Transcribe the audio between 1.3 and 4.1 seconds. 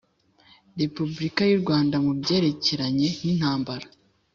yurwanda mu byerekeranye nintambara